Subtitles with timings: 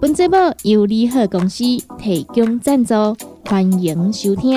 [0.00, 1.64] 本节目由利合公司
[1.98, 2.94] 提供赞助，
[3.44, 4.54] 欢迎收听。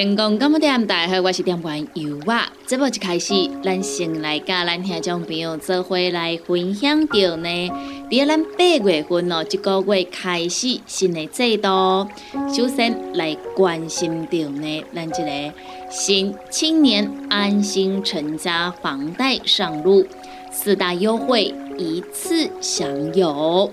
[0.00, 2.48] 成功干么店，大家好，我是店员尤娃。
[2.68, 3.34] 这部一开始，
[3.64, 7.70] 咱先来甲咱听众朋友做伙来分享到呢。
[8.08, 12.06] 伫咱八月份哦，一个月开始新的制度，
[12.54, 15.52] 首先来关心到呢，咱这个
[15.90, 20.06] 新青年安心成家房贷上路，
[20.52, 23.68] 四大优惠一次享有。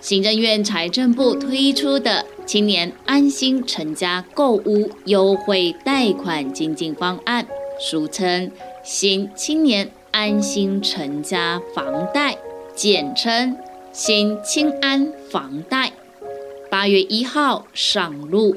[0.00, 7.44] 行政院财政部推出的青年安心成家购屋优惠贷款经济方案，
[7.80, 8.50] 俗称
[8.84, 12.38] 新青年安心成家房贷，
[12.76, 13.56] 简称
[13.92, 15.92] 新青安房贷，
[16.70, 18.56] 八月一号上路，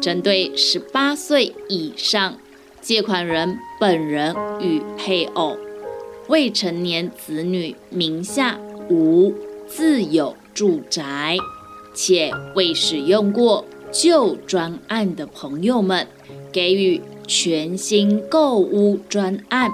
[0.00, 2.36] 针对十八岁以上
[2.80, 5.56] 借款人本人与配偶、
[6.28, 8.58] 未成年子女名下
[8.90, 9.32] 无
[9.68, 10.36] 自有。
[10.54, 11.36] 住宅
[11.94, 16.06] 且未使用过旧专案的朋友们，
[16.50, 19.70] 给予全新购屋专案，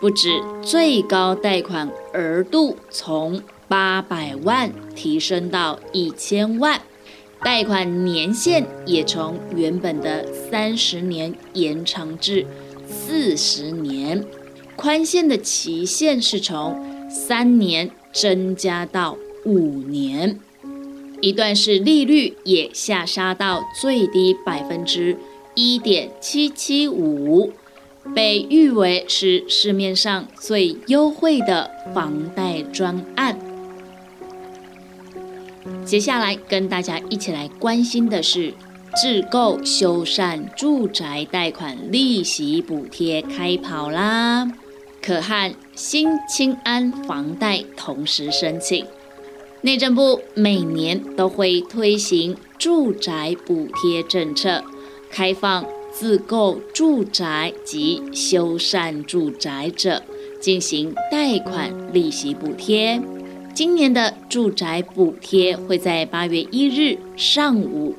[0.00, 6.80] 不止最高贷款额度从八百万提升到一千万，
[7.42, 12.46] 贷款年限也从原本的三十年延长至
[12.86, 14.24] 四十年，
[14.76, 19.16] 宽限的期限是从三年增加到。
[19.46, 20.40] 五年，
[21.20, 25.16] 一段是利率也下杀到最低百分之
[25.54, 27.52] 一点七七五，
[28.14, 33.38] 被誉为是市面上最优惠的房贷专案。
[35.84, 38.52] 接下来跟大家一起来关心的是，
[38.96, 44.50] 自购修缮住宅贷款利息补贴开跑啦，
[45.00, 48.84] 可和新青安房贷同时申请。
[49.66, 54.62] 内政部每年都会推行住宅补贴政策，
[55.10, 60.00] 开放自购住宅及修缮住宅者
[60.40, 63.02] 进行贷款利息补贴。
[63.52, 67.96] 今年的住宅补贴会在八月一日上午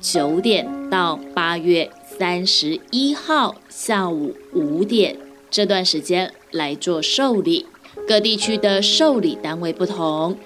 [0.00, 5.16] 九点到八月三十一号下午五点
[5.50, 7.66] 这段时间来做受理。
[8.06, 10.36] 各地区的受理单位不同。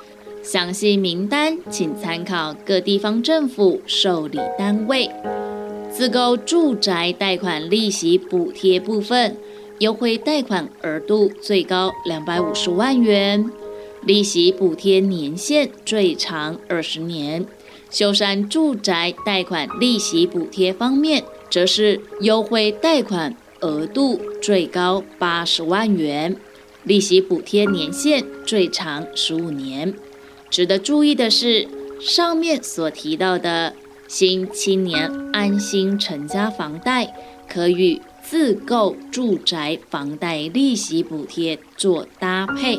[0.42, 5.08] 详细名单请参考各地方政府受理单位。
[5.90, 9.36] 自购住宅贷款利息补贴部分，
[9.78, 13.50] 优惠贷款额度最高两百五十万元，
[14.04, 17.46] 利息补贴年限最长二十年。
[17.90, 26.34] 修缮住宅贷款利息补贴方面，则是优惠贷款额度最高八十万元，
[26.84, 29.94] 利息补贴年限最长十五年。
[30.52, 31.66] 值得注意的是，
[31.98, 33.74] 上面所提到的
[34.06, 37.14] 新青年安心成家房贷，
[37.48, 42.78] 可与自购住宅房贷利息补贴做搭配，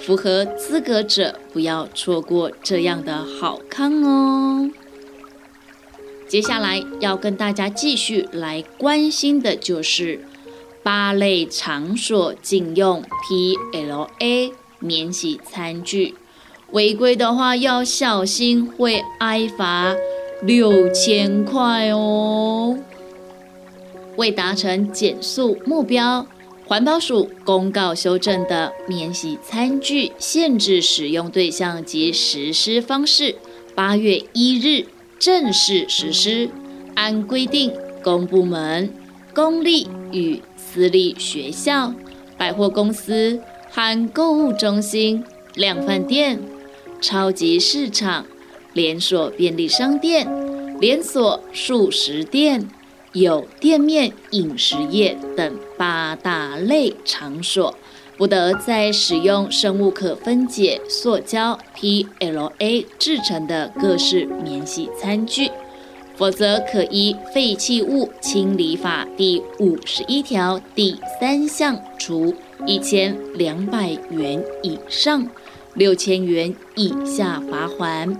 [0.00, 4.70] 符合资格者不要错过这样的好康哦。
[6.26, 10.24] 接下来要跟大家继续来关心的就是
[10.82, 16.14] 八类场所禁用 PLA 免洗餐具。
[16.72, 19.94] 违规的话要小心，会挨罚
[20.42, 22.78] 六千块哦。
[24.16, 26.26] 为达成减速目标，
[26.66, 33.34] 环保署公告修正的免洗餐具限制使用对象及实施方式，
[33.74, 34.86] 八月一日
[35.18, 36.50] 正式实施。
[36.94, 38.92] 按规定，公部门、
[39.34, 41.94] 公立与私立学校、
[42.36, 43.40] 百货公司
[43.70, 45.24] 和购物中心、
[45.54, 46.38] 量饭店。
[47.00, 48.26] 超级市场、
[48.72, 50.28] 连锁便利商店、
[50.78, 52.68] 连锁素食店、
[53.12, 57.74] 有店面饮食业等八大类场所，
[58.16, 65.50] 不得再使用生物可分解塑胶 （PLA） 制成的各式免洗餐具。
[66.16, 72.34] 否则，可依《废弃物清理法》第五十一条第三项，处
[72.66, 75.26] 一千两百元以上
[75.74, 78.16] 六千元以下罚款。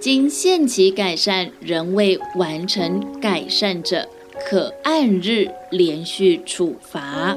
[0.00, 4.08] 经限期改善仍未完成改善者，
[4.46, 7.36] 可按日连续处罚。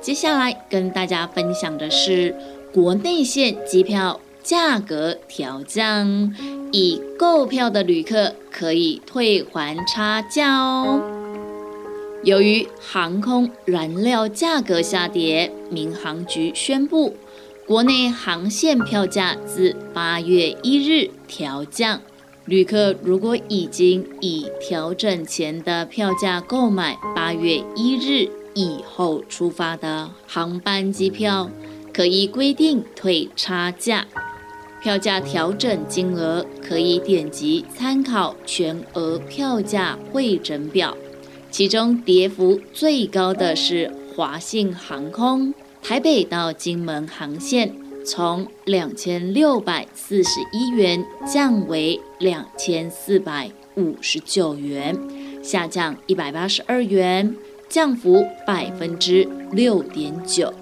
[0.00, 2.34] 接下来跟大家分享的是
[2.72, 6.34] 国内线机票价格调降。
[6.72, 11.19] 已购票的旅客可以退还差价哦。
[12.22, 17.16] 由于航空燃料价格下跌，民航局宣布，
[17.66, 22.02] 国内航线票价自八月一日调降。
[22.44, 31.50] 旅客如果已经以调整前的票价购买八月一日以后出发的航班机票，
[31.92, 34.06] 可以规定退差价。
[34.82, 40.96] 票价调整金额可以点击参考全额票价汇整表，
[41.50, 45.52] 其中跌幅最高的是华信航空
[45.82, 47.74] 台北到金门航线，
[48.04, 54.96] 从两千六百四十一元降为两千四百五十九元，
[55.42, 57.34] 下降一百八十二元，
[57.68, 60.52] 降幅百分之六点九。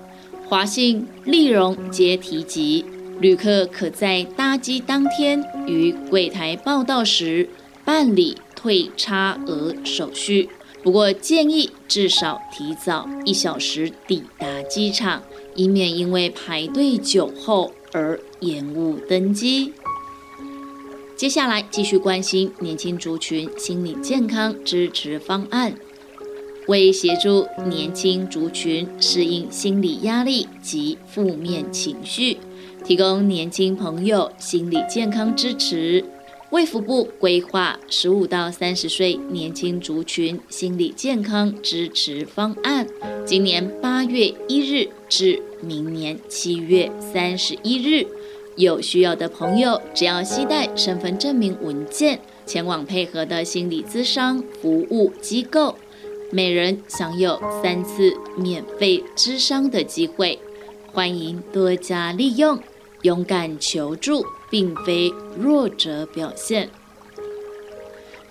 [0.46, 2.84] 华信、利荣皆提及。
[3.20, 7.48] 旅客可在搭机当天于柜台报到时
[7.84, 10.48] 办理退差额手续，
[10.82, 15.22] 不过建议至少提早一小时抵达机场，
[15.54, 19.72] 以免因为排队久后而延误登机。
[21.16, 25.74] 接下来继续关心年轻族群心理健康支持方案，
[26.68, 32.38] 为协助年轻族群适应心理压力及负面情绪。
[32.84, 36.04] 提供年轻朋友心理健康支持。
[36.50, 42.86] 卫福部规划十五到三十岁年轻族群心理健康支持方案，
[43.26, 48.06] 今年八月一日至明年七月三十一日，
[48.56, 55.76] 有需要的朋友只要携带身份证明文件前往配合的心理咨商服务机构，
[56.30, 60.38] 每人享有三次免费咨商的机会，
[60.92, 62.58] 欢迎多加利用。
[63.02, 66.70] 勇敢求助并非弱者表现。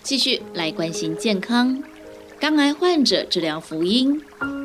[0.04, 1.84] 继续来关心健康，
[2.40, 4.22] 肝癌患者治疗福音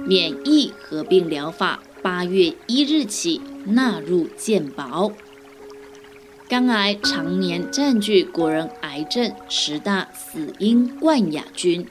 [0.07, 5.11] 免疫合并疗法，八月一日起纳入健保。
[6.49, 11.87] 肝癌常年占据国人癌症十大死因冠亚军，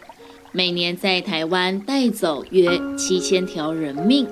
[0.51, 4.27] 每年在台湾带走约七千条人命。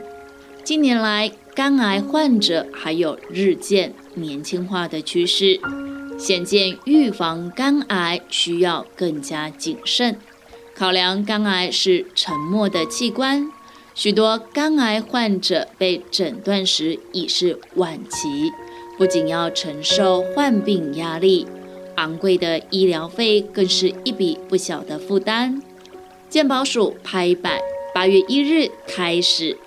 [0.63, 5.59] 近年来，肝癌患者还有日渐年轻化的趋势，
[6.17, 10.15] 显见预防肝癌需要更加谨慎。
[10.75, 13.51] 考量肝癌是沉默的器官，
[13.93, 18.51] 许多肝癌患者被诊断时已是晚期，
[18.97, 21.45] 不仅要承受患病压力，
[21.95, 25.61] 昂贵的医疗费更是一笔不小的负担。
[26.29, 27.59] 健保署拍板，
[27.93, 29.57] 八月一日开始。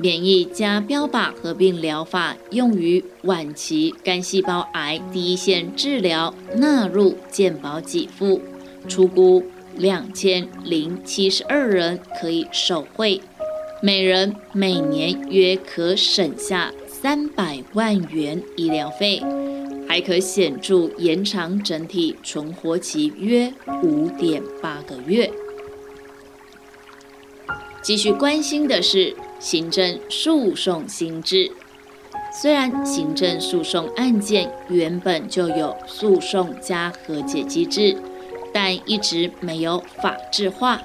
[0.00, 8.40] 免疫加标靶合并疗法用于晚期肝细胞癌第一线治疗，纳入健保给付，
[8.88, 9.44] 出估
[9.76, 13.20] 两千零七十二人可以受惠，
[13.82, 19.22] 每人每年约可省下三百万元医疗费，
[19.86, 23.52] 还可显著延长整体存活期约
[23.82, 25.30] 五点八个月。
[27.82, 29.14] 继续关心的是。
[29.40, 31.50] 行政诉讼新制，
[32.30, 37.96] 虽然行政诉讼案件原本就有诉讼加和解机制，
[38.52, 40.82] 但一直没有法制化。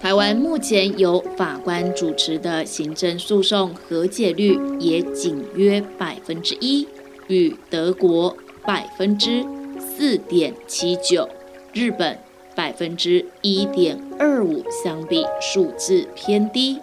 [0.00, 6.88] 台湾目前由法官主持的行政诉讼和解率也仅约百分之一，
[7.28, 9.44] 与德国百分之
[9.78, 11.28] 四点七九、
[11.72, 12.18] 日本
[12.56, 16.80] 百分之一点二五相比，数字偏低。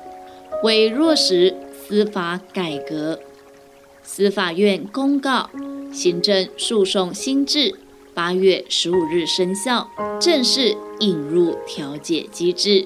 [0.61, 1.55] 为落实
[1.87, 3.17] 司法改革，
[4.03, 5.49] 司法院公告
[5.93, 7.73] 行政诉讼新制，
[8.13, 9.89] 八月十五日生效，
[10.19, 12.85] 正式引入调解机制。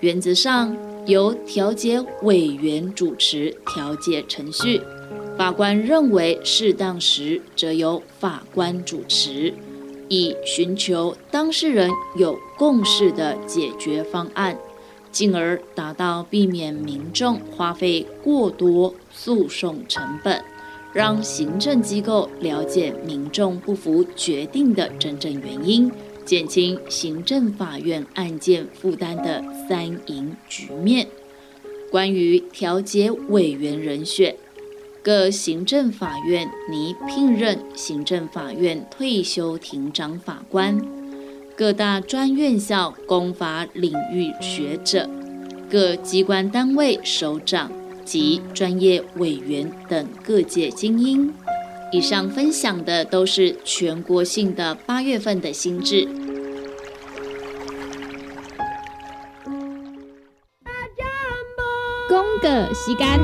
[0.00, 0.76] 原则上
[1.06, 4.82] 由调解委员主持调解程序，
[5.38, 9.54] 法官认为适当时，则由法官主持，
[10.10, 14.58] 以寻求当事人有共识的解决方案。
[15.14, 20.42] 进而达到避免民众花费过多诉讼成本，
[20.92, 25.88] 让行政机构了解民众不服决定的真正原因，
[26.24, 31.06] 减轻行政法院案件负担的三赢局面。
[31.92, 34.34] 关于调解委员人选，
[35.00, 40.76] 各行政法院拟聘任行政法院退休庭长法官，
[41.56, 45.08] 各大专院校公法领域学者，
[45.70, 47.70] 各机关单位首长
[48.04, 51.32] 及专业委员等各界精英。
[51.92, 56.08] 以上分享的都是全国性的八月份的新制。
[62.42, 63.18] 个时间，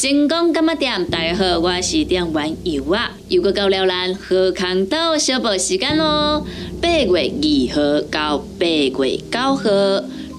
[0.00, 1.04] 成功干么店？
[1.10, 3.10] 大家好，我是店员尤啊。
[3.28, 6.46] 又过到了咱贺康岛小报时间咯。
[6.80, 9.64] 八月二号到八月九号，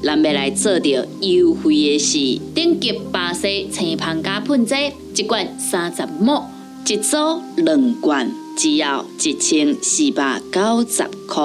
[0.02, 4.76] 咱要来做着优惠的是顶级巴西青胖加喷剂，
[5.18, 6.42] 一罐三十亩。
[6.88, 7.18] 一组
[7.58, 11.44] 两罐，只要一千四百九十块。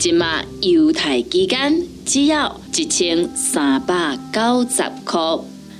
[0.00, 5.20] 今嘛犹太期间，只要一千三百九十块。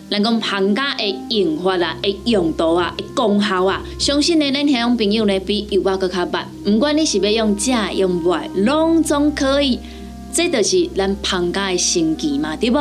[0.08, 6.44] 咱讲胖家的用法啊，的用途啊，的功效啊，相信呢，咱听众朋友呢比油画搁较捌。
[6.64, 9.80] 毋管你是要用假用外，拢总可以。
[10.32, 12.78] 这就是咱胖家的神奇嘛，对不？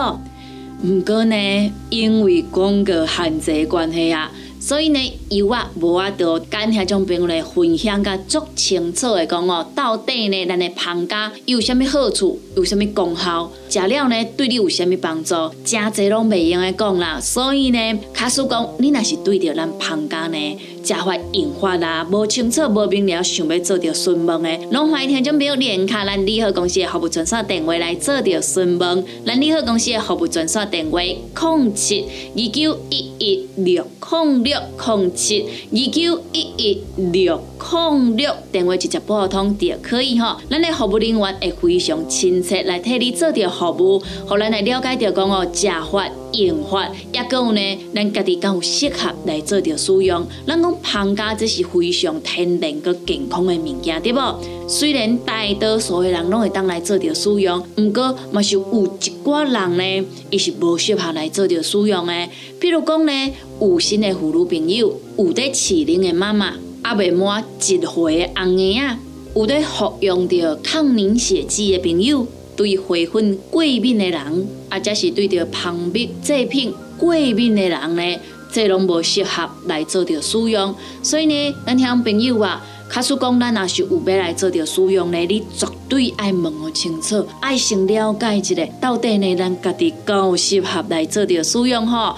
[0.83, 4.31] 不过呢，因为广告限制关系啊。
[4.59, 17.19] 所以呢，由我无法度跟遐种朋友来分享甲足清楚的讲哦，到底呢，咱的胖家有啥物好处，有啥物功效，食了呢对你有啥物帮助，真侪拢袂用的讲啦。
[17.19, 29.05] 所以呢，卡叔讲，你若是对着咱胖家呢，食法用法啦，无清楚无明了，想要做着询问的，拢欢迎听众朋友连卡咱利好公司的服务专线电话来做着询问。
[29.25, 32.05] 咱利好公司的服务专线电话：零七
[32.35, 34.59] 二九一一六零六。
[34.85, 35.41] 零七
[35.71, 50.25] 二九一一六零六电话直接拨通就可以吼，咱的服务人员会非常亲切来替你做着服务，互咱来了解着讲哦，食法、用法，也个有呢，咱家己敢有适合来做着使用。
[50.45, 54.19] 咱讲胖家这是非常天然个健康的物件，对不？
[54.67, 58.61] 虽然大多数的人拢会当来做着使用，毋过嘛是有
[58.99, 62.13] 一寡人呢，伊是无适合来做着使用的。
[62.59, 63.11] 比如讲呢，
[63.61, 67.87] 有新的妇女朋友，有在饲龄的妈妈，还未满一岁的
[68.35, 68.99] 红婴啊，
[69.35, 78.19] 有在服用着抗凝血剂的朋友，对花粉过敏的人，或者是对着旁蜜制品过敏的人呢，
[78.51, 80.73] 这拢无适合来做着使用。
[81.03, 82.65] 所以呢，咱听朋友啊。
[82.87, 92.15] 卡叔讲，咱若是有要来做着使用呢，你绝对爱问个清楚，爱先了解一下，到底呢，咱家己够适合来做着使用吼。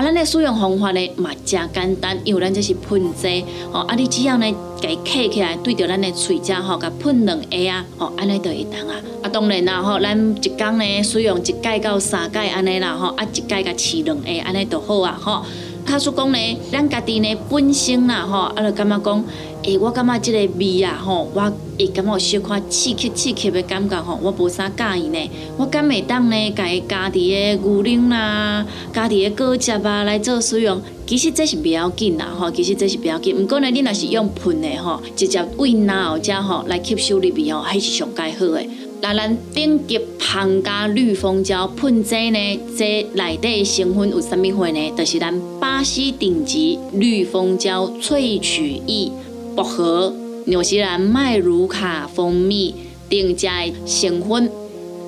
[0.00, 8.96] 啊，咱的使用方法咧嘛真简单，因为咱这是喷剂，吼，啊，你只要呢，家揢起来对着咱的喙只吼，甲喷两下啊，吼，安尼就会当啊。
[9.22, 15.44] 啊，当然啦，吼，咱一工呢使用一盖到三盖安尼啦，吼，啊，一盖甲饲两下安尼就好啊，吼。
[15.84, 16.38] 他说讲呢，
[16.70, 19.24] 咱家己呢本身啦，吼，啊，就感觉讲。
[19.62, 25.30] 诶，我感觉即个味啊，吼，我会感觉小可刺激刺激的感觉吼，我无啥介意呢。
[25.58, 30.80] 我敢会当呢，家家己的牛奶啦，家己的果汁啊来做使用。
[31.06, 33.36] 其实这是不要紧啦，吼，其实这是不要紧。
[33.36, 38.66] 毋过呢，你若是用喷的吼，直接喂奶后者吼来吸收入面吼，还是上介好诶。
[39.02, 44.92] 那咱顶级胖加绿蜂胶喷剂呢，这内底成分有啥物货呢？
[44.96, 49.10] 就是咱巴西顶级绿蜂胶萃取液。
[49.56, 50.14] 薄荷、
[50.44, 52.74] 纽西兰麦卢卡蜂蜜、
[53.08, 54.50] 定价成分，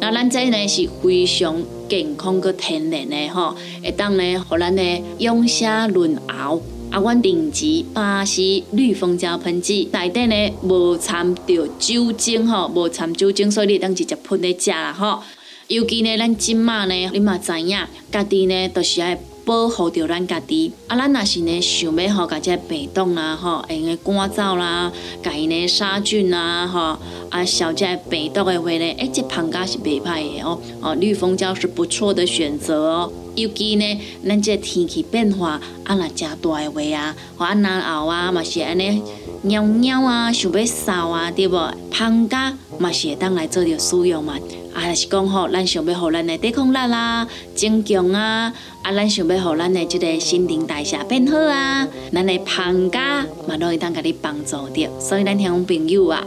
[0.01, 4.83] 那咱这呢是非常健康个天然的吼，会当呢，互咱呢
[5.19, 6.63] 养生润喉。
[6.93, 15.23] 啊，阮顶级巴西绿蜂胶喷剂内底呢无掺着酒精吼，无掺酒精，所以你当直接喷咧食啦吼。
[15.69, 17.79] 尤其呢，咱即马呢，你嘛知影，
[18.11, 19.19] 家己呢都是爱。
[19.45, 26.97] 保护着咱家己，啊，咱若是呢想要吼，甲这病毒啦，吼，会用个赶走啦，甲伊呢杀菌啦，吼，
[27.33, 33.13] 啊，消这病毒的话呢，诶，这胖家是袂歹的哦，哦，绿蜂胶是不错的选择哦。
[33.35, 39.03] 尤其呢，咱这天气变化，啊，若食大的话啊，或啊难熬啊，嘛是安尼，
[39.45, 41.73] 尿尿啊，想要扫啊，对无？
[41.91, 44.35] 胖家嘛是会当来做着使用嘛。
[44.75, 54.91] 啊，是讲吼，咱想要互咱的抵抗力啦增强啊，啊，咱想要互咱的即个新陈代谢变好啊，咱的胖家嘛都会当甲你帮助着。
[55.01, 56.23] 所以咱听众朋友啊，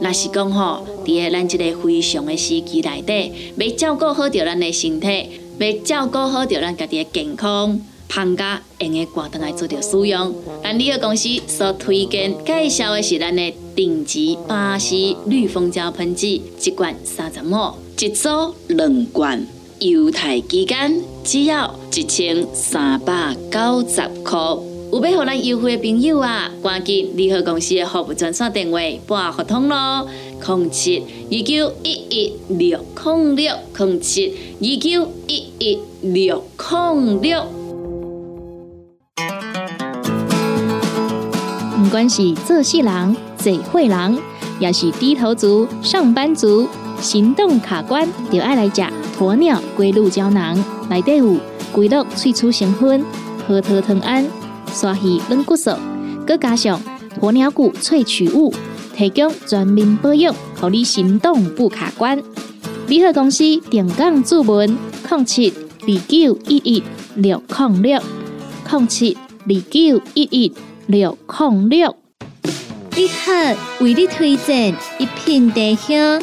[0.00, 5.28] 若是讲吼，伫诶咱即个非常诶时期内底，要照顾好着咱诶身体，
[5.58, 7.80] 要照顾好着咱家己诶健康。
[8.08, 18.28] 胖家用个挂灯来做着使用，咱利好公司所推荐介绍诶是咱诶顶级巴西绿蜂胶喷剂，一罐三十毛，一组
[18.66, 19.46] 两罐，
[19.78, 24.69] 犹太期间只要一千三百九十块。
[24.92, 30.04] 有要互咱优惠的朋友啊，赶紧利好公司的服务专线电话拨合通咯，
[30.44, 30.98] 零七
[31.30, 37.46] 二九一一六零六零七二九一一六零六。
[41.76, 44.18] 不管是做事人、嘴会人，
[44.58, 46.68] 也是低头族、上班族，
[47.00, 48.82] 行动卡关，就爱来食
[49.16, 50.56] 鸵鸟龟鹿胶囊。
[50.88, 51.36] 内底有
[51.70, 53.04] 龟鹿萃取成分，
[53.46, 54.26] 核桃藤胺、
[54.70, 55.70] 刷鱼软骨素，
[56.26, 56.80] 佮加上
[57.20, 58.54] 鸵鸟骨萃取物，
[58.96, 62.22] 提供全面保养，让你行动不卡关。
[62.86, 64.76] 联合公司定岗注文：
[65.10, 66.82] 零七二九一一
[67.16, 68.00] 六零六
[68.70, 70.52] 零七二九一一。
[70.86, 71.94] 六控六，
[72.96, 73.32] 你好，
[73.78, 76.20] 为你推荐一品茶香。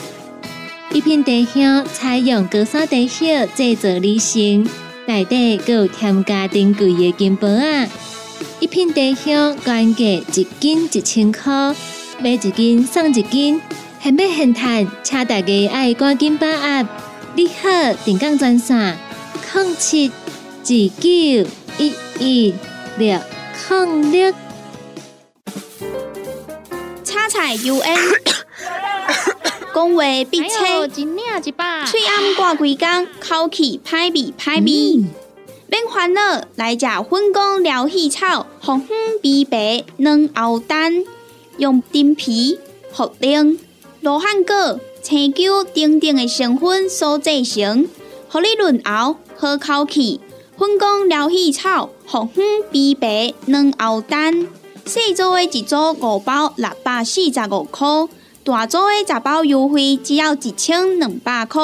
[0.92, 4.68] 一品茶香采用高山茶叶制作而成，
[5.06, 7.88] 内底佮有添加珍贵的金箔啊。
[8.60, 11.76] 一片茶香原价一斤一千块，
[12.20, 13.62] 买一斤送一斤，
[14.02, 16.88] 现买现赚，请大家爱赶紧把握。
[17.36, 18.98] 你好，定岗专线：
[19.54, 20.66] 零七二
[21.00, 21.48] 九
[21.78, 22.56] 一一
[22.98, 23.20] 六
[23.70, 24.34] 零六。
[27.30, 27.98] 彩 U N，
[29.76, 35.06] 讲话必清，嘴暗挂几工，口气歹味歹味。
[35.70, 36.22] 免烦恼，
[36.56, 41.04] 来食粉公疗气草，红粉枇杷软藕丹，
[41.58, 42.58] 用丁皮、
[42.96, 43.58] 茯苓、
[44.00, 47.86] 罗汉果、青椒等等的成分所制成，
[48.30, 50.22] 合你润喉好口气。
[50.58, 54.48] 粉公疗气草，红粉枇杷软藕丹。
[54.86, 57.88] 细组的一组五包六百四十五块，
[58.46, 61.62] 大组的十包优惠只要一千两百块。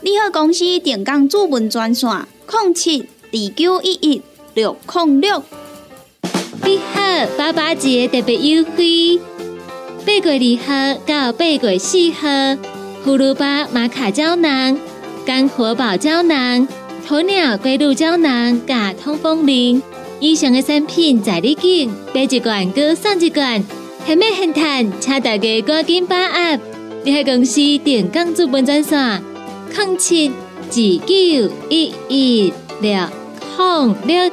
[0.00, 2.10] 你好，公司电工主文专线：
[2.50, 4.22] 零七二九一一
[4.54, 5.42] 六零六。
[6.64, 9.20] 你好，八八节特别优惠，
[10.06, 12.26] 八月二号到八月四号，
[13.04, 14.78] 葫芦巴玛卡胶囊、
[15.26, 16.66] 干活宝胶囊、
[17.06, 19.82] 鸵鸟龟鹿胶囊加通风灵。
[20.20, 23.62] 以上的产品在你境，买一罐各送一罐，
[24.06, 26.58] 很美很弹，请大家赶紧把握！
[27.04, 29.22] 你喺公司电工资本专线：
[29.76, 32.98] 零七二九一一六
[33.58, 34.30] 零六。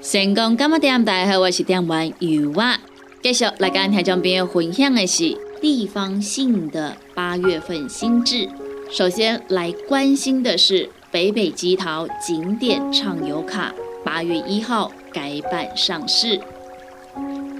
[0.00, 1.04] 成功干么点？
[1.04, 2.78] 大家好，我是点玩鱼娃，
[3.20, 8.48] 继续来跟听众朋友分享的是地方性的八月份新制。
[8.92, 16.40] 首先来关心的是北北基桃景点畅游卡，八月一号改版上市。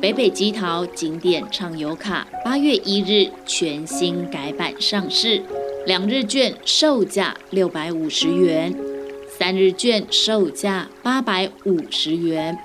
[0.00, 5.42] 北北基桃景点畅游卡八月一日全新改版上市，
[5.86, 8.74] 两日券售价六百五十元，
[9.28, 12.58] 三日券售价八百五十元，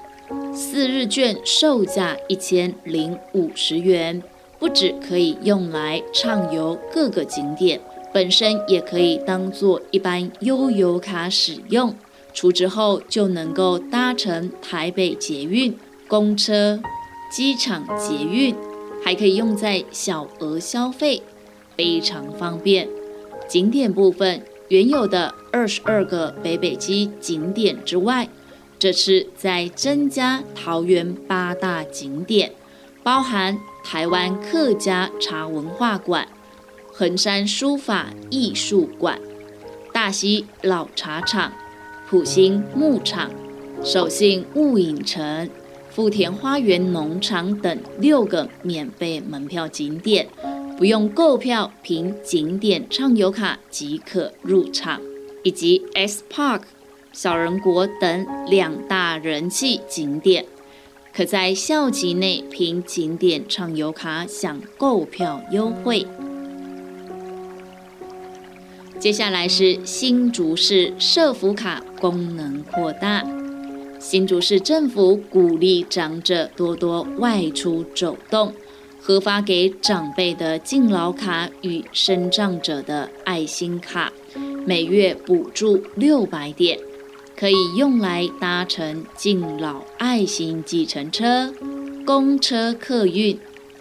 [0.53, 4.23] 四日券售价一千零五十元。
[4.57, 7.81] 不止可以用来畅游各个景点。
[8.13, 11.93] 本身也可以当做一般悠游卡使用，
[12.33, 15.77] 储值后就能够搭乘台北捷运、
[16.07, 16.79] 公车、
[17.29, 18.55] 机场捷运，
[19.03, 21.21] 还可以用在小额消费，
[21.75, 22.87] 非常方便。
[23.49, 28.29] 景点部分，原有的二十二个北北基景点之外，
[28.77, 32.53] 这次再增加桃园八大景点，
[33.01, 36.27] 包含台湾客家茶文化馆。
[36.91, 39.17] 衡山书法艺术馆、
[39.93, 41.53] 大溪老茶厂、
[42.09, 43.31] 普兴牧场、
[43.81, 45.49] 守信雾影城、
[45.89, 50.27] 富田花园农场等六个免费门票景点，
[50.79, 55.01] 不用购票，凭景点畅游卡即可入场，
[55.43, 56.61] 以及 S Park、
[57.11, 60.45] 小人国等两大人气景点，
[61.13, 66.07] 可在校期内凭景点畅游卡享购票优惠。
[68.97, 73.27] 接下来是新竹市社福卡功能扩大。
[73.99, 78.53] 新竹市政府鼓励长者多多外出走动，
[79.01, 84.11] 核发给长辈的敬老卡与身障者的爱心卡，
[84.65, 86.77] 每月补助六百点，
[87.35, 91.51] 可以用来搭乘敬老爱心计程车、
[92.05, 93.39] 公车客运，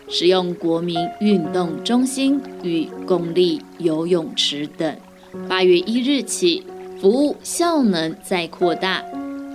[0.09, 4.96] 使用国民运动中心与公立游泳池等。
[5.48, 6.62] 八月一日起，
[7.00, 9.04] 服务效能再扩大，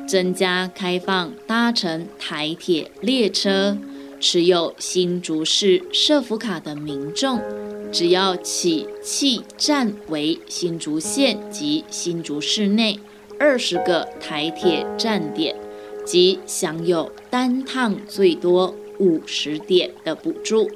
[0.07, 3.77] 增加开放搭乘台铁列车。
[4.23, 7.41] 持有新竹市社福卡的民众，
[7.91, 12.97] 只要起弃站为新竹县及新竹市内
[13.37, 15.53] 二十个台铁站点，
[16.05, 20.71] 即享有单趟最多五十点的补助。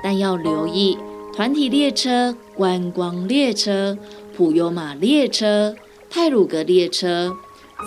[0.00, 0.96] 但要留意，
[1.34, 3.98] 团体列车、观光列车、
[4.36, 5.74] 普悠玛列车、
[6.08, 7.36] 泰鲁格列车。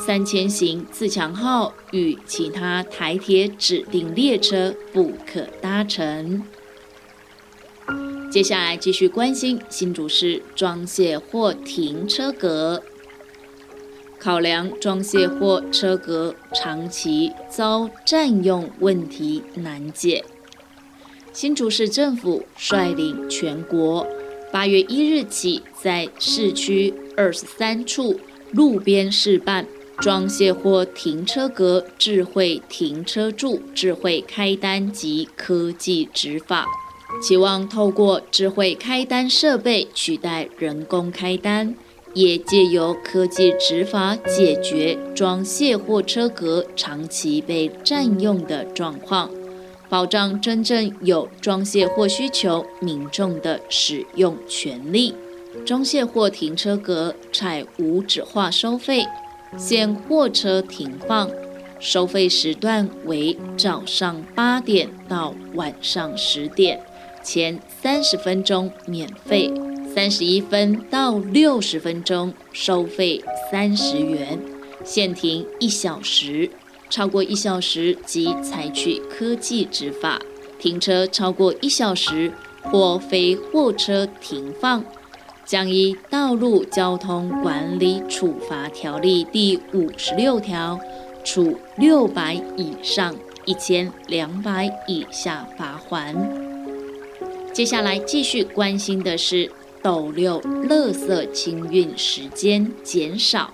[0.06, 6.44] 三千型自强号与其他台铁指定列车不可搭乘。
[8.30, 12.84] 接下来继续关心新竹市装卸货停车格。
[14.20, 20.26] 考量装卸货车格长期遭占用问题难解，
[21.32, 24.06] 新竹市政府率领全国
[24.52, 28.20] 八月一日起，在市区二十三处
[28.52, 29.66] 路边示办。
[30.00, 36.66] 装卸货停车格智慧停车柱、智慧开单及科技执法，
[37.22, 41.76] 期望透过智慧开单设备取代人工开单，
[42.14, 49.32] 也借由科技执法解决装卸货车格长期被占用的状况，
[49.90, 55.16] 保障真正有装卸货需求民众的使用权利。
[55.66, 59.04] 装卸货停车格采无纸化收费。
[59.56, 61.30] 现货车停放
[61.80, 66.82] 收费时段为早上八点到晚上十点，
[67.24, 69.54] 前三十分钟免费，
[69.94, 74.40] 三十一分到六十分钟收费三十元，
[74.84, 76.50] 限停一小时，
[76.90, 80.20] 超过一小时即采取科技执法，
[80.60, 82.32] 停车超过一小时
[82.64, 84.84] 或非货车停放。
[85.48, 90.78] 将依《道路交通管理处罚条例》第五十六条，
[91.24, 96.14] 处六百以上一千两百以下罚款。
[97.54, 99.50] 接下来继续关心的是
[99.82, 103.54] 斗六垃圾清运时间减少，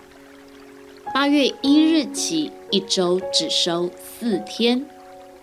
[1.13, 4.84] 八月一日起一周只收四天。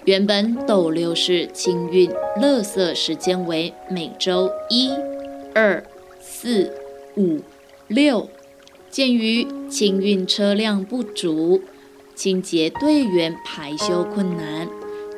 [0.05, 2.11] 原本斗六是清运
[2.41, 4.91] 垃圾时间为每周一、
[5.55, 5.81] 二。
[6.43, 6.73] 四、
[7.19, 7.41] 五、
[7.87, 8.31] 六，
[8.91, 11.61] 鉴于清运车辆不足，
[12.15, 14.67] 清洁队员排休困难，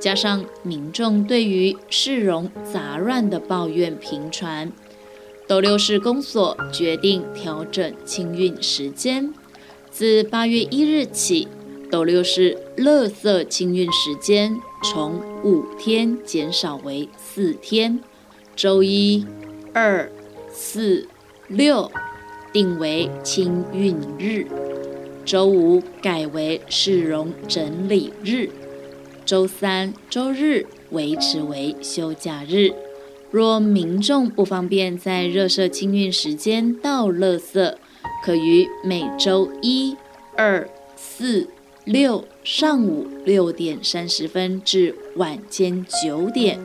[0.00, 4.72] 加上民众对于市容杂乱的抱怨频传，
[5.46, 9.32] 斗六市公所决定调整清运时间，
[9.92, 11.46] 自八月一日起，
[11.88, 18.00] 斗六市垃圾清运时间从五天减少为四天，
[18.56, 19.24] 周一、
[19.72, 20.10] 二。
[20.54, 21.08] 四
[21.52, 21.90] 六
[22.50, 24.46] 定为清运日，
[25.22, 28.48] 周五改为市容整理日，
[29.26, 32.72] 周三、周日维持为休假日。
[33.30, 37.74] 若民众不方便在热射清运时间到垃圾，
[38.24, 39.94] 可于每周一、
[40.34, 41.48] 二、四、
[41.84, 46.58] 六上午六点三十分至晚间九点，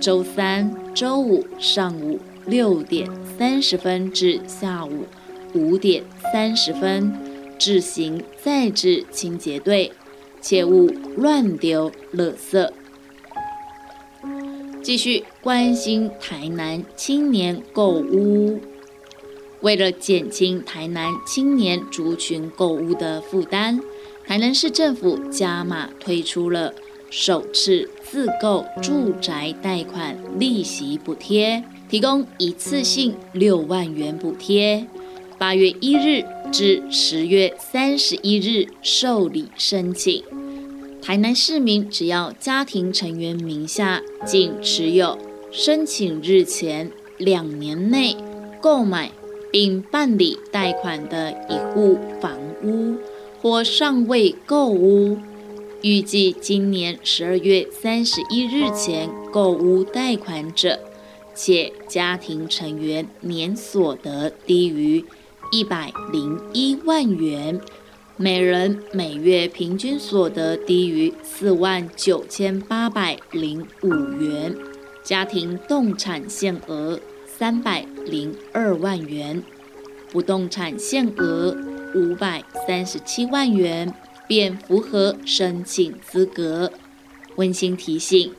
[0.00, 2.20] 周三、周五上午。
[2.50, 3.08] 六点
[3.38, 5.06] 三十分至下午
[5.54, 7.16] 五点三十分，
[7.60, 9.92] 自行再制清洁队，
[10.40, 12.68] 切勿乱丢垃圾。
[14.82, 18.58] 继续关心台南青年购物，
[19.60, 23.78] 为了减轻台南青年族群购物的负担，
[24.26, 26.74] 台南市政府加码推出了
[27.10, 31.62] 首次自购住宅贷款利息补贴。
[31.90, 34.86] 提供一次性六万元补贴，
[35.36, 40.22] 八月一日至十月三十一日受理申请。
[41.02, 45.18] 台南市民只要家庭成员名下仅持有
[45.50, 48.16] 申请日前两年内
[48.60, 49.10] 购买
[49.50, 52.98] 并办理贷款的一户房屋，
[53.42, 55.18] 或尚未购屋，
[55.82, 60.78] 预计今年十二月三十一日前购屋贷款者。
[61.34, 65.04] 且家庭成员年所得低于
[65.52, 67.60] 一百零一万元，
[68.16, 74.56] 每人每月平均所得低于四万九千八百零五元，
[75.02, 79.42] 家庭动产限额三百零二万元，
[80.12, 81.56] 不动产限额
[81.94, 83.94] 五百三十七万元，
[84.28, 86.70] 便符合申请资格。
[87.36, 88.32] 温馨提醒：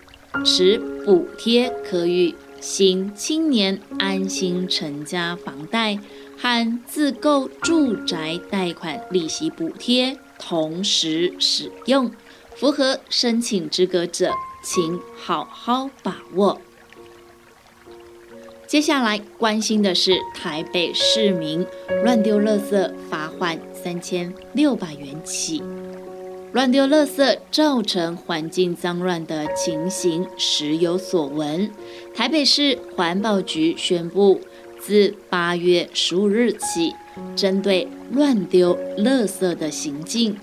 [0.45, 5.99] 持补贴可与新青年安心成家房贷
[6.37, 12.11] 和自购住宅贷款利息补贴同时使用。
[12.55, 16.61] 符合申请资格者，请好好把握。
[18.67, 21.65] 接下来关心的是台北市民
[22.03, 25.63] 乱丢垃圾罚款三千六百元起。
[26.53, 31.71] 乱丢垃圾造成环境脏乱的情形时有所闻。
[32.13, 34.41] 台北市环保局宣布，
[34.77, 36.91] 自八月十五日起，
[37.37, 40.35] 针对乱丢垃圾的行径，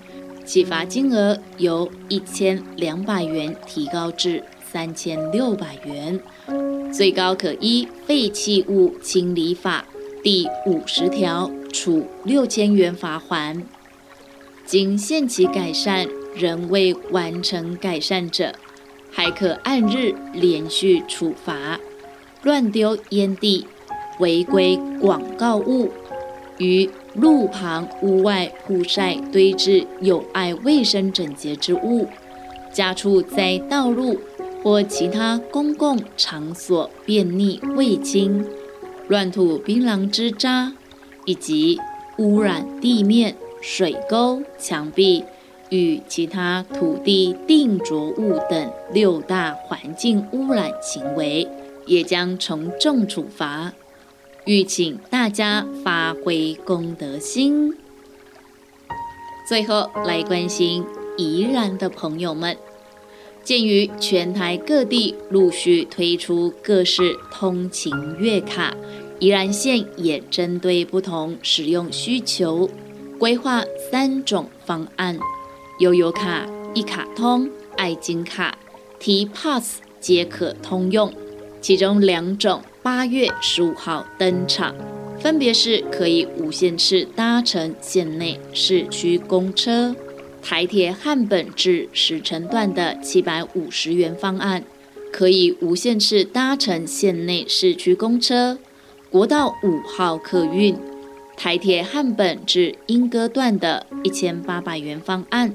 [0.43, 6.19] 起罚金额由一千两百元提高至三千六百元，
[6.91, 9.85] 最高可依《废弃物清理法》
[10.23, 13.63] 第五十条处六千元罚款。
[14.69, 18.53] 经限期改善仍未完成改善者，
[19.09, 21.79] 还可按日连续处罚。
[22.43, 23.65] 乱丢烟蒂、
[24.19, 25.91] 违规广告物、
[26.59, 32.07] 于路旁屋外曝晒堆置有碍卫生整洁之物、
[32.71, 34.19] 家畜在道路
[34.61, 38.45] 或其他公共场所便溺未清、
[39.07, 40.71] 乱吐槟榔汁渣，
[41.25, 41.79] 以及
[42.19, 43.35] 污染地面。
[43.61, 45.23] 水沟、墙壁
[45.69, 51.47] 与其他土地定着物等六大环境污染行为，
[51.85, 53.73] 也将从重处罚。
[54.45, 57.77] 欲请大家发挥公德心。
[59.47, 60.83] 最后来关心
[61.17, 62.57] 宜兰的朋友们，
[63.43, 68.75] 鉴于全台各地陆续推出各式通勤月卡，
[69.19, 72.69] 宜兰县也针对不同使用需求。
[73.19, 75.19] 规划三种方案，
[75.79, 78.57] 悠游卡、一卡通、爱金卡、
[78.97, 81.13] T Pass 皆可通用。
[81.59, 84.73] 其中两种八月十五号登场，
[85.19, 89.93] 分别是可以无限次搭乘县内市区公车，
[90.41, 94.63] 台铁汉本至石城段的七百五十元方案，
[95.11, 98.57] 可以无限次搭乘县内市区公车，
[99.09, 100.73] 国道五号客运。
[101.39, 105.53] 台铁汉本至莺歌段的一千八百元方案，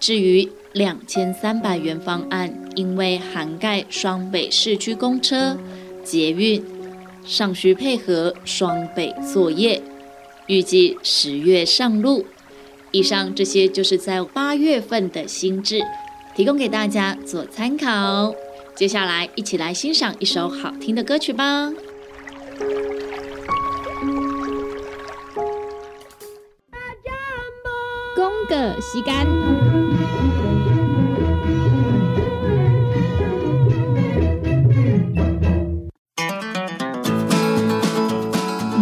[0.00, 5.58] 至于两千三百元方案，因为涵盖双北市区公车、
[6.02, 6.64] 捷运，
[7.26, 9.82] 尚需配合双北作业，
[10.46, 12.24] 预计十月上路。
[12.90, 15.82] 以上这些就是在八月份的新制，
[16.34, 18.34] 提供给大家做参考。
[18.74, 21.70] 接下来一起来欣赏一首好听的歌曲吧。
[28.48, 29.26] 个时间，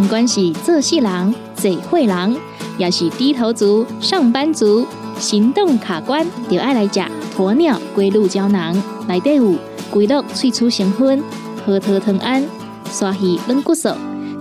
[0.00, 2.37] 不管是做事人、做会人，
[2.79, 4.87] 也是低头族、上班族，
[5.18, 7.00] 行动卡关，就爱来吃
[7.37, 8.81] 鸵鸟龟鹿胶囊。
[9.09, 9.57] 内底有
[9.90, 11.20] 龟鹿萃取成分，
[11.64, 12.44] 核桃藤胺、
[12.88, 13.88] 刷鱼软骨素，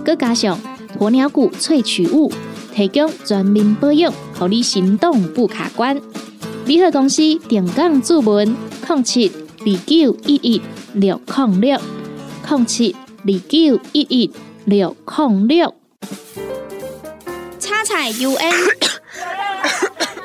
[0.04, 0.56] 佮加上
[1.00, 2.30] 鸵鸟骨萃取物。
[2.72, 6.00] 提供全面保养，让你行动不卡关。
[6.66, 8.56] 联合公司定岗注文：
[8.88, 10.60] 零七二九一一
[10.94, 11.80] 六零六
[12.48, 12.94] 零七
[13.24, 14.30] 二九一一
[14.64, 15.74] 六零六。
[17.58, 18.52] 叉彩 UN，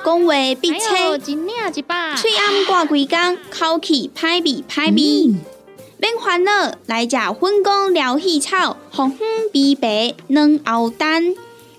[0.03, 5.35] 讲话必车，嘴暗挂几工，口气歹味歹味。
[5.97, 6.51] 免烦恼，
[6.87, 9.19] 来食粉工疗气草，红粉
[9.51, 11.35] 碧白软后蛋。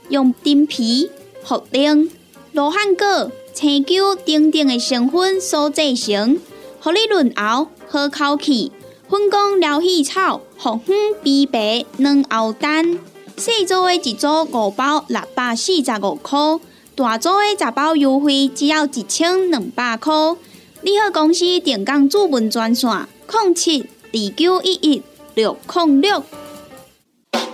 [0.09, 1.11] 用丁皮、
[1.47, 2.11] 茯苓、
[2.53, 6.39] 罗汉果、青椒等等的成分所制成，
[6.79, 8.71] 合你润喉好口气。
[9.09, 12.99] 粉工疗气草，红粉碧白软喉丹。
[13.39, 16.39] 细组的一组五包六百四十五块，
[16.95, 20.13] 大组的十包优惠只要一千两百块。
[20.83, 22.91] 你好，公司电工主文专线：
[23.31, 25.03] 零七二九一一
[25.35, 26.23] 六零六。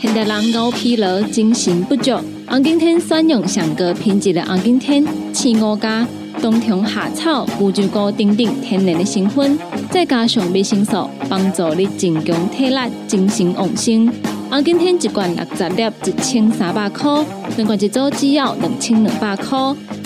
[0.00, 2.12] 现代人熬疲劳、精神不足，
[2.46, 6.06] 红景天选用上个品质的红景天，青五加
[6.40, 9.58] 冬虫夏草、乌鸡膏等等天然的成分，
[9.90, 12.76] 再加上维生素，帮助你增强体力、
[13.08, 14.08] 精神旺盛。
[14.48, 17.24] 红景天一罐六十粒，一千三百块；
[17.56, 19.58] 两罐一组，只要两千两百块。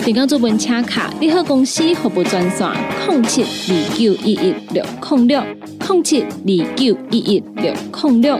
[0.03, 2.67] 订购做文车卡，你好公司服务专线：
[3.07, 5.43] 零七二九一一六零六
[5.87, 8.39] 零七二九一一六零六。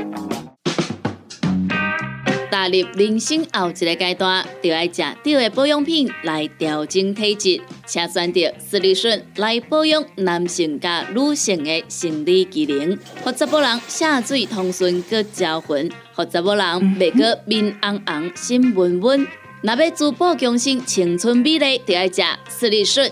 [2.53, 16.63] 踏入人生后一个阶段，就要食对的保养品来调整体质，请选择斯利顺来保养男性加女性的生理机能，或者某人下水通顺个招魂，或者某人
[16.99, 19.27] 袂个面红红心温温。
[19.63, 23.11] 若要珠宝更新青春美丽，就要食斯利顺。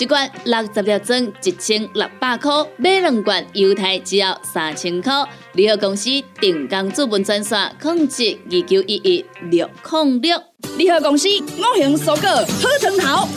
[0.00, 5.12] 一罐六十粒装，一千六百块；买两罐，犹太只要三千块。
[5.52, 6.08] 联合公司
[6.40, 10.42] 定岗资本专线：控制二九一一六零六。
[10.78, 13.28] 联合公司五行蔬果好藤头，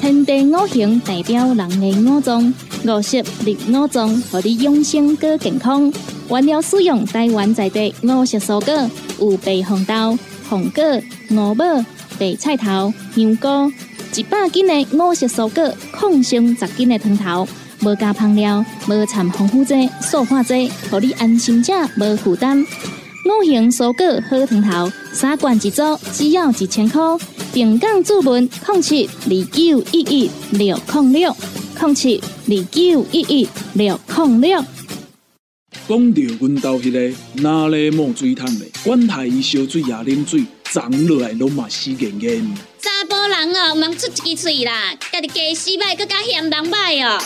[0.00, 2.54] 天地五行代表人的五脏，
[2.86, 5.92] 五色绿五脏，让你养生更健康。
[6.30, 10.16] 原料使用台湾在地五色蔬果，有白红豆、
[10.48, 10.84] 红果、
[11.32, 11.64] 五宝、
[12.16, 13.72] 白菜头、香菇。
[14.14, 17.48] 一百斤的五色蔬果，抗性十斤的汤头，
[17.80, 22.60] 无加香料，无掺防腐剂、塑化剂，让你安心吃，无负担。
[22.60, 27.00] 五行蔬果好汤头，三罐一组，只要一千块。
[27.54, 31.36] 平港注文：零七二九一一六零六
[31.80, 34.64] 零七二九一一六零六。
[35.88, 42.71] 讲到阮兜迄个哪里冒水桶的，管他伊烧水也啉水，长落来拢嘛死严严。
[42.82, 47.22] 查甫人哦，毋通出一支嘴啦，家己家洗歹，更加嫌人歹哦。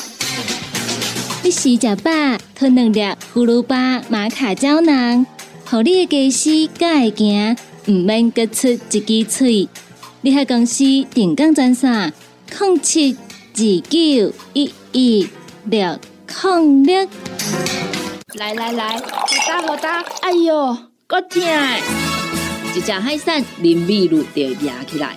[1.43, 2.11] 你食食饱，
[2.55, 3.01] 吞两粒
[3.33, 5.25] 葫芦巴、马卡胶囊，
[5.65, 9.67] 互你的家洗才会行，毋免各出一支嘴。
[10.21, 12.13] 你喺公司定岗赚啥？
[12.61, 13.17] 零七
[13.55, 15.27] 二九一一
[15.65, 15.99] 六
[16.45, 17.09] 零六。
[18.35, 19.03] 来来来，好
[19.49, 21.43] 打好打，哎哟，够痛！
[22.75, 25.17] 一只海扇林密路就压起来，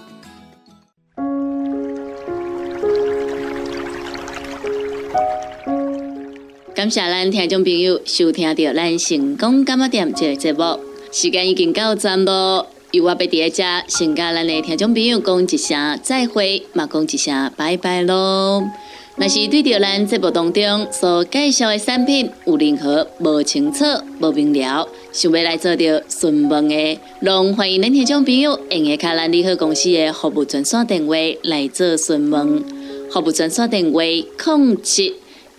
[6.81, 10.79] 感谢咱听众朋友收听到咱成功感冒店这个节目，
[11.11, 12.65] 时间已经到站咯。
[12.89, 18.67] 由我要伫一只先甲咱的听众朋友讲一声再会，嘛讲一声拜拜咯。
[19.15, 23.85] 若是对着咱节目当中所介绍的产品有任何无清楚、
[24.19, 31.13] 无明了，想要来做着询问的，拢欢迎咱听众朋友用下卡咱利好公司的服务专线电话
[31.43, 32.63] 来做询问。
[33.11, 35.13] 服务专线电话：零七。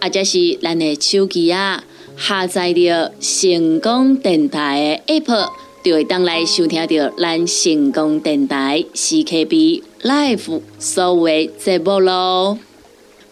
[0.00, 1.84] 或者是咱的手机啊，
[2.16, 5.48] 下载着成功电台的 App，
[5.84, 12.58] 就会当来收听到咱成功电台 CKB Live 所有节目咯。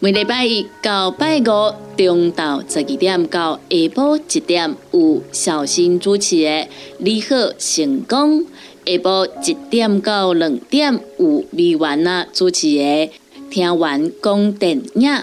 [0.00, 1.42] 每礼拜一到拜五
[1.96, 8.42] 中昼十二点到下晡一点有小新主持的你好成功，
[8.86, 13.10] 下晡一点到两点有美完啊主持的
[13.50, 15.22] 听完讲电影。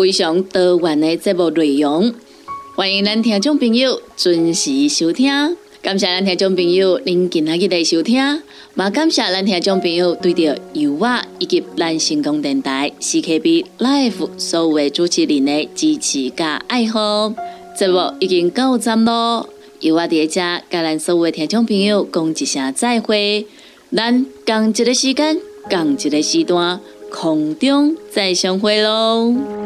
[0.00, 2.14] 非常多元的节目内容，
[2.74, 5.30] 欢迎咱听众朋友准时收听。
[5.82, 17.34] 感谢咱听众朋友您今仔日的收听，也，感谢咱听众朋友对着油画以及咱成功电台 CKB Life 所有主持人的支持加爱护。
[17.76, 20.40] 节目已经到站咯，油画伫遮
[20.70, 23.46] 甲咱所有听众朋友讲一声再会。
[23.94, 25.38] 咱共一个时间，
[25.68, 26.80] 共一个时段，
[27.10, 29.59] 空中再相会喽。